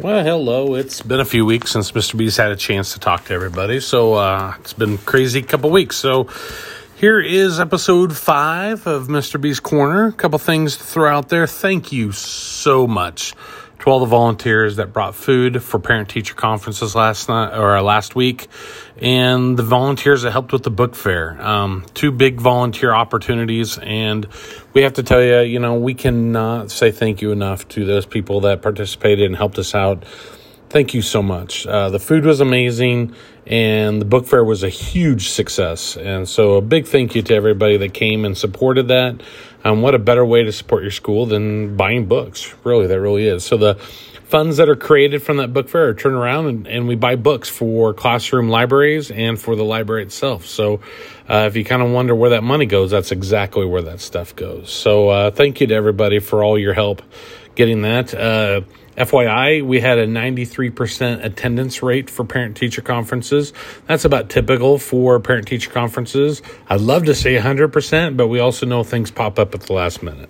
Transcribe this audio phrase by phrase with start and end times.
[0.00, 0.76] Well, hello.
[0.76, 2.16] It's been a few weeks since Mr.
[2.16, 5.96] B's had a chance to talk to everybody, so uh, it's been crazy couple weeks.
[5.96, 6.28] So
[6.94, 9.40] here is episode five of Mr.
[9.40, 10.06] B's Corner.
[10.06, 11.48] A couple things to throw out there.
[11.48, 13.34] Thank you so much
[13.80, 18.14] to all the volunteers that brought food for parent teacher conferences last night or last
[18.14, 18.48] week,
[19.00, 21.40] and the volunteers that helped with the book fair.
[21.40, 24.26] Um, two big volunteer opportunities, and
[24.72, 28.06] we have to tell you, you know, we cannot say thank you enough to those
[28.06, 30.04] people that participated and helped us out.
[30.70, 31.66] Thank you so much.
[31.66, 33.14] Uh, the food was amazing,
[33.46, 35.96] and the book fair was a huge success.
[35.96, 39.22] And so, a big thank you to everybody that came and supported that.
[39.64, 42.54] Um, what a better way to support your school than buying books?
[42.64, 43.44] Really, that really is.
[43.44, 43.74] So, the
[44.28, 47.48] funds that are created from that book fair turned around and, and we buy books
[47.48, 50.46] for classroom libraries and for the library itself.
[50.46, 50.80] So,
[51.28, 54.36] uh, if you kind of wonder where that money goes, that's exactly where that stuff
[54.36, 54.70] goes.
[54.70, 57.02] So, uh, thank you to everybody for all your help
[57.54, 58.14] getting that.
[58.14, 58.60] Uh,
[58.98, 63.52] FYI, we had a 93% attendance rate for parent teacher conferences.
[63.86, 66.42] That's about typical for parent teacher conferences.
[66.68, 70.02] I'd love to say 100%, but we also know things pop up at the last
[70.02, 70.28] minute.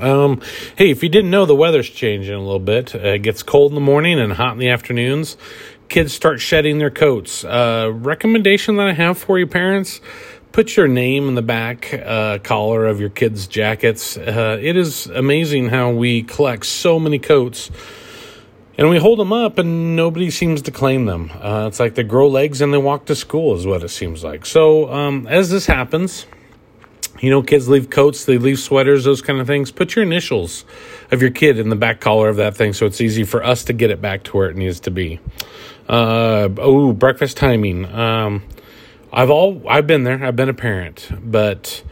[0.00, 0.40] Um,
[0.76, 2.94] hey, if you didn't know, the weather's changing a little bit.
[2.94, 5.36] Uh, it gets cold in the morning and hot in the afternoons.
[5.88, 7.44] Kids start shedding their coats.
[7.44, 10.00] Uh, recommendation that I have for you, parents
[10.56, 14.16] put your name in the back uh, collar of your kids' jackets.
[14.16, 17.70] Uh, it is amazing how we collect so many coats
[18.78, 21.30] and we hold them up and nobody seems to claim them.
[21.42, 24.24] Uh, it's like they grow legs and they walk to school, is what it seems
[24.24, 24.46] like.
[24.46, 26.24] So, um, as this happens,
[27.20, 29.70] you know, kids leave coats, they leave sweaters, those kind of things.
[29.70, 30.64] Put your initials
[31.10, 33.62] of your kid in the back collar of that thing so it's easy for us
[33.64, 35.20] to get it back to where it needs to be.
[35.86, 37.84] Uh, oh, breakfast timing.
[37.84, 38.42] Um,
[39.16, 40.22] I've all I've been there.
[40.22, 41.82] I've been a parent, but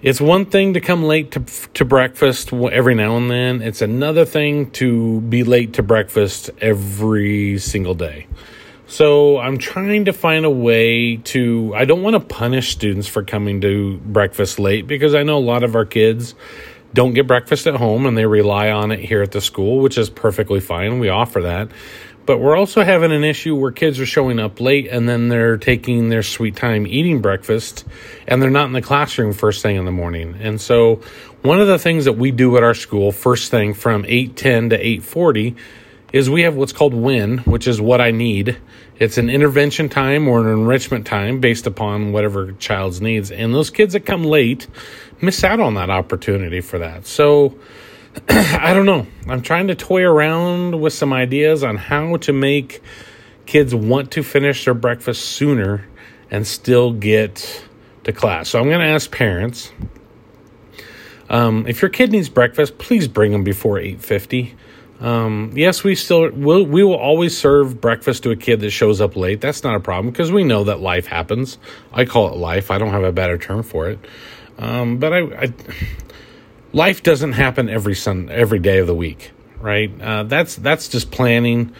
[0.00, 1.40] it's one thing to come late to
[1.74, 3.60] to breakfast every now and then.
[3.60, 8.28] It's another thing to be late to breakfast every single day.
[8.86, 13.24] So I'm trying to find a way to I don't want to punish students for
[13.24, 16.36] coming to breakfast late because I know a lot of our kids
[16.94, 19.98] don't get breakfast at home and they rely on it here at the school, which
[19.98, 21.00] is perfectly fine.
[21.00, 21.70] We offer that.
[22.24, 25.56] But we're also having an issue where kids are showing up late and then they're
[25.56, 27.84] taking their sweet time eating breakfast
[28.28, 30.36] and they're not in the classroom first thing in the morning.
[30.40, 31.00] And so
[31.42, 34.78] one of the things that we do at our school first thing from 8:10 to
[34.78, 35.56] 8:40
[36.12, 38.56] is we have what's called WIN, which is what I need.
[38.98, 43.32] It's an intervention time or an enrichment time based upon whatever child's needs.
[43.32, 44.68] And those kids that come late
[45.20, 47.06] miss out on that opportunity for that.
[47.06, 47.56] So
[48.28, 49.06] I don't know.
[49.28, 52.82] I'm trying to toy around with some ideas on how to make
[53.46, 55.86] kids want to finish their breakfast sooner
[56.30, 57.64] and still get
[58.04, 58.50] to class.
[58.50, 59.72] So I'm going to ask parents
[61.32, 64.52] um, if your kid needs breakfast, please bring them before 8:50.
[65.00, 66.64] Um, yes, we still will.
[66.64, 69.40] We will always serve breakfast to a kid that shows up late.
[69.40, 71.58] That's not a problem because we know that life happens.
[71.92, 72.70] I call it life.
[72.70, 73.98] I don't have a better term for it.
[74.58, 75.52] Um, but I, I
[76.72, 79.90] life doesn't happen every sun every day of the week, right?
[80.00, 81.74] Uh, that's that's just planning.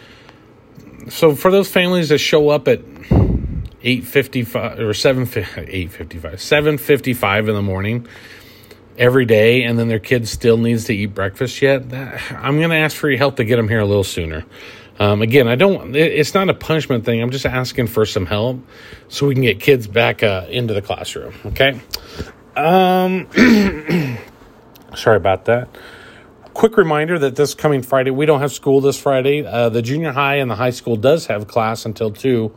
[1.09, 2.81] So for those families that show up at
[3.81, 5.27] eight fifty five or seven
[5.57, 8.07] eight fifty five seven fifty five in the morning
[8.97, 12.69] every day, and then their kid still needs to eat breakfast yet, that, I'm going
[12.69, 14.45] to ask for your help to get them here a little sooner.
[14.99, 15.95] Um, again, I don't.
[15.95, 17.21] It's not a punishment thing.
[17.21, 18.59] I'm just asking for some help
[19.07, 21.33] so we can get kids back uh, into the classroom.
[21.45, 21.79] Okay.
[22.55, 23.27] Um.
[24.95, 25.69] Sorry about that.
[26.53, 29.43] Quick reminder that this coming Friday, we don't have school this Friday.
[29.43, 32.53] Uh, the junior high and the high school does have class until 2,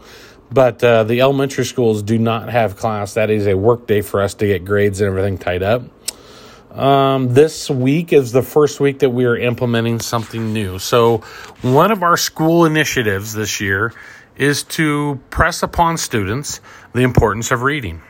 [0.52, 3.14] but uh, the elementary schools do not have class.
[3.14, 5.82] That is a work day for us to get grades and everything tied up.
[6.76, 10.78] Um, this week is the first week that we are implementing something new.
[10.78, 11.18] So,
[11.62, 13.94] one of our school initiatives this year
[14.36, 16.60] is to press upon students
[16.92, 18.02] the importance of reading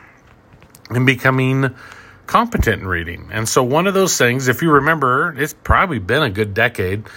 [0.89, 1.73] and becoming
[2.27, 3.29] competent in reading.
[3.31, 7.07] And so, one of those things, if you remember, it's probably been a good decade,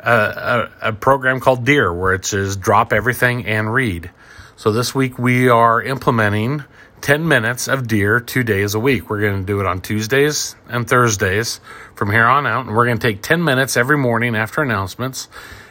[0.00, 4.10] uh, a, a, program called DEAR, where it says drop everything and read.
[4.56, 6.64] So, this week we are implementing
[7.00, 9.08] 10 minutes of DEAR two days a week.
[9.10, 11.60] We're going to do it on Tuesdays and Thursdays
[11.94, 12.66] from here on out.
[12.66, 15.28] And we're going to take 10 minutes every morning after announcements.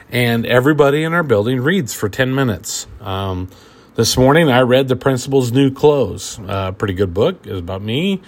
[0.09, 2.87] And everybody in our building reads for 10 minutes.
[3.01, 3.49] Um,
[3.95, 7.45] this morning I read The Principal's New Clothes, a pretty good book.
[7.45, 8.21] It's about me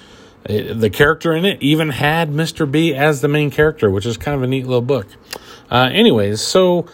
[0.43, 2.69] the character in it even had Mr.
[2.69, 5.07] B as the main character, which is kind of a neat little book.
[5.69, 6.87] Uh, anyways, so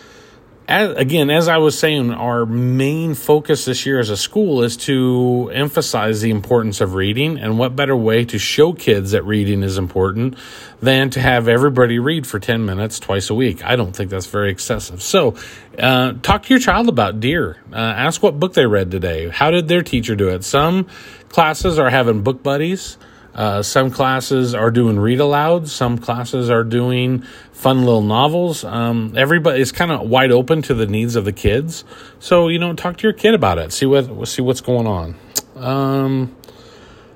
[0.67, 4.75] as, again, as I was saying, our main focus this year as a school is
[4.77, 7.37] to emphasize the importance of reading.
[7.37, 10.35] And what better way to show kids that reading is important
[10.81, 13.63] than to have everybody read for 10 minutes twice a week?
[13.63, 15.03] I don't think that's very excessive.
[15.03, 15.35] So,
[15.77, 17.57] uh, talk to your child about DEAR.
[17.71, 19.29] Uh, ask what book they read today.
[19.29, 20.43] How did their teacher do it?
[20.43, 20.87] Some
[21.29, 22.97] classes are having book buddies.
[23.35, 25.67] Uh, some classes are doing read aloud.
[25.67, 27.21] Some classes are doing
[27.51, 28.63] fun little novels.
[28.63, 31.83] Um, everybody is kind of wide open to the needs of the kids.
[32.17, 33.73] So you know, talk to your kid about it.
[33.73, 35.15] See what see what's going on.
[35.57, 36.35] Um,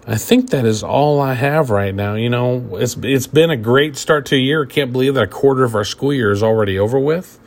[0.05, 2.15] I think that is all I have right now.
[2.15, 4.65] You know, it's it's been a great start to a year.
[4.65, 7.39] I can't believe that a quarter of our school year is already over with.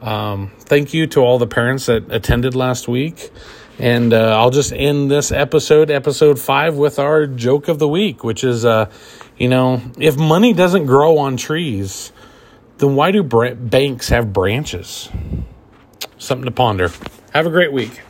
[0.00, 3.30] Um, thank you to all the parents that attended last week.
[3.78, 8.24] And uh, I'll just end this episode, episode five, with our joke of the week,
[8.24, 8.90] which is, uh,
[9.36, 12.12] you know, if money doesn't grow on trees,
[12.78, 15.10] then why do banks have branches?
[16.16, 16.90] Something to ponder.
[17.32, 18.00] Have a great week.